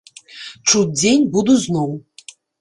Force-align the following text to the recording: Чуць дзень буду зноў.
Чуць 0.69 0.89
дзень 1.01 1.27
буду 1.35 1.59
зноў. 1.67 1.91